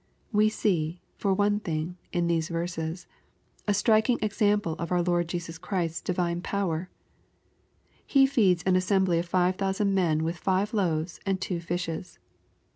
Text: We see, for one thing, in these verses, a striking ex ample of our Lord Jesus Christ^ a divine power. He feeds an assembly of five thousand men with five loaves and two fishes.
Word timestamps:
We 0.31 0.49
see, 0.49 0.99
for 1.15 1.31
one 1.31 1.59
thing, 1.59 1.95
in 2.11 2.25
these 2.25 2.49
verses, 2.49 3.05
a 3.67 3.73
striking 3.75 4.17
ex 4.19 4.41
ample 4.41 4.73
of 4.79 4.91
our 4.91 5.03
Lord 5.03 5.27
Jesus 5.29 5.59
Christ^ 5.59 6.01
a 6.01 6.05
divine 6.05 6.41
power. 6.41 6.89
He 8.07 8.25
feeds 8.25 8.63
an 8.63 8.75
assembly 8.75 9.19
of 9.19 9.27
five 9.27 9.57
thousand 9.57 9.93
men 9.93 10.23
with 10.23 10.37
five 10.39 10.73
loaves 10.73 11.19
and 11.23 11.39
two 11.39 11.59
fishes. 11.59 12.17